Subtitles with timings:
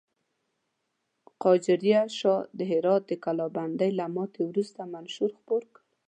[1.43, 5.79] قاجاري شاه د هرات د کلابندۍ له ماتې وروسته منشور خپور کړ.